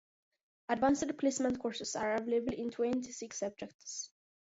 [0.67, 4.09] Advanced Placement courses are available in twenty-six subjects.